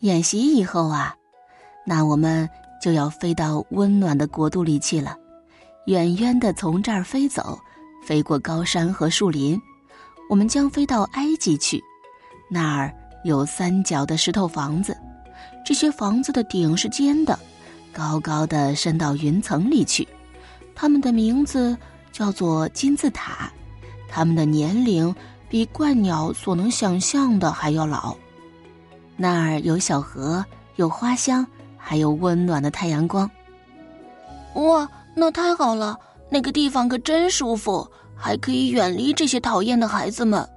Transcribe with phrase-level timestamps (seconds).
[0.00, 1.12] 演习以后啊，
[1.84, 2.48] 那我们
[2.80, 5.16] 就要飞到温暖的国度里去了，
[5.86, 7.58] 远远的从这儿飞走，
[8.06, 9.60] 飞过高山和树林，
[10.30, 11.82] 我们将飞到埃及去。
[12.48, 14.96] 那儿有三角的石头房子，
[15.66, 17.36] 这些房子的顶是尖的，
[17.92, 20.06] 高高的伸到云层里去。
[20.76, 21.76] 它们的名字
[22.12, 23.50] 叫做金字塔，
[24.08, 25.12] 它们的年龄
[25.48, 28.16] 比鹳鸟所能想象的还要老。
[29.20, 30.44] 那儿有小河，
[30.76, 31.44] 有花香，
[31.76, 33.28] 还有温暖的太阳光。
[34.54, 35.98] 哇，那太好了！
[36.30, 37.84] 那个地方可真舒服，
[38.14, 40.48] 还可以远离这些讨厌的孩子们。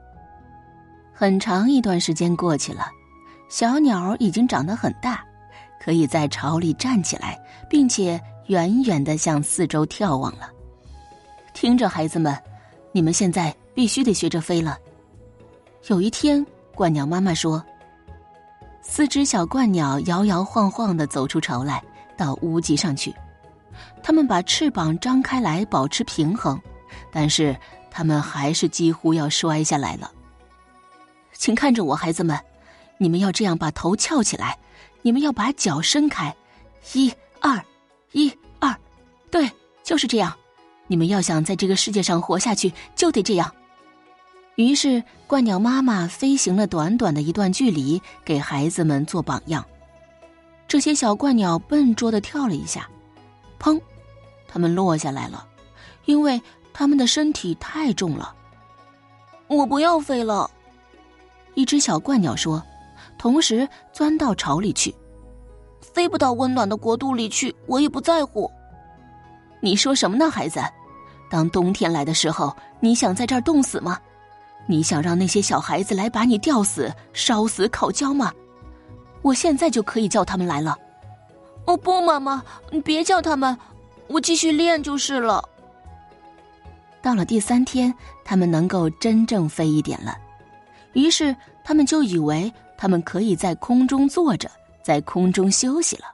[1.12, 2.86] 很长一段时间过去了，
[3.50, 5.24] 小鸟已经长得很大，
[5.84, 10.52] 可以在巢里站起来，并且远远的向四周眺望了。
[11.56, 12.38] 听着，孩子们，
[12.92, 14.78] 你们现在必须得学着飞了。
[15.88, 17.64] 有一天，鹳鸟妈妈说。
[18.82, 21.82] 四只小鹳鸟摇摇晃晃的走出巢来，
[22.18, 23.14] 到屋脊上去。
[24.04, 26.60] 它们把翅膀张开来保持平衡，
[27.12, 27.56] 但是
[27.90, 30.12] 它们还是几乎要摔下来了。
[31.34, 32.38] 请看着我，孩子们，
[32.98, 34.58] 你们要这样把头翘起来，
[35.02, 36.36] 你们要把脚伸开，
[36.94, 37.64] 一二，
[38.12, 38.76] 一二，
[39.30, 39.50] 对，
[39.84, 40.36] 就是这样。
[40.88, 43.50] 你们要想在这个世界上活下去，就得这样。
[44.62, 49.66] 于是，鹳鸟妈妈飞行了短短的一段距离，给孩子们做榜样。
[50.68, 52.90] 这些小鹳鸟笨拙的跳了一下，
[53.60, 53.80] 砰，
[54.48, 55.48] 它们落下来了，
[56.06, 56.42] 因为
[56.74, 58.34] 它们的身体太重了。
[59.48, 60.50] 我不要飞了，
[61.56, 62.62] 一只小鹳鸟说，
[63.18, 64.94] 同时钻到巢里去。
[65.82, 68.50] 飞不到温暖的国度里去，我也不在乎。
[69.60, 70.62] 你说什么呢，孩子？
[71.30, 74.00] 当冬天来的时候，你想在这儿冻死吗？
[74.68, 78.32] 你想让那些小孩子来把你吊死、烧死、烤焦吗？
[79.22, 80.78] 我现在就可以叫他们来了。
[81.66, 83.58] 哦不，妈妈，你别叫他们，
[84.08, 85.48] 我继续练就是了。
[87.02, 87.94] 到了第三天，
[88.24, 90.18] 他们能够真正飞一点了，
[90.94, 94.50] 于是他们就以为他们可以在空中坐着，
[94.84, 96.06] 在空中休息了。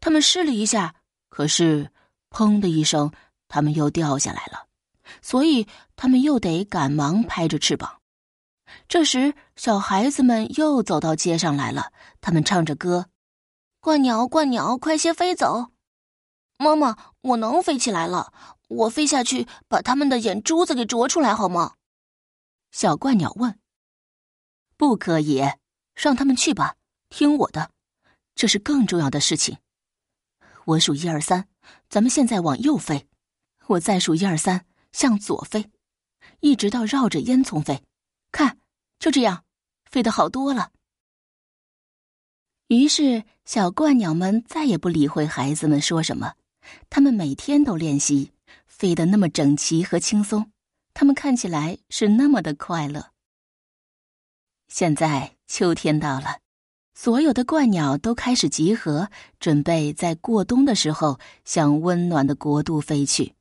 [0.00, 0.94] 他们试了一下，
[1.28, 1.88] 可是，
[2.30, 3.10] 砰的一声，
[3.48, 4.64] 他们又掉下来了。
[5.20, 8.00] 所以，他们又得赶忙拍着翅膀。
[8.88, 11.92] 这时，小孩子们又走到街上来了。
[12.20, 13.08] 他们唱着歌
[13.80, 15.72] ：“怪鸟，怪鸟，快些飞走！”
[16.58, 18.32] 妈妈，我能飞起来了。
[18.68, 21.74] 我飞下去，把他们的眼珠子给啄出来，好吗？
[22.70, 23.58] 小怪鸟问。
[24.78, 25.42] “不可以，
[25.94, 26.76] 让他们去吧。
[27.10, 27.70] 听我的，
[28.34, 29.58] 这是更重要的事情。
[30.64, 31.46] 我数一二三，
[31.90, 33.06] 咱们现在往右飞。
[33.66, 35.70] 我再数一二三。”向左飞，
[36.40, 37.82] 一直到绕着烟囱飞，
[38.30, 38.58] 看，
[38.98, 39.44] 就这样，
[39.90, 40.70] 飞得好多了。
[42.68, 46.34] 于是，小鹳鸟们再也不理会孩子们说什么，
[46.88, 48.32] 他们每天都练习，
[48.66, 50.50] 飞得那么整齐和轻松，
[50.94, 53.10] 他们看起来是那么的快乐。
[54.68, 56.38] 现在秋天到了，
[56.94, 63.34] 所有的鹳鸟都开始集合，准备在过冬的时候向温暖的国度飞去。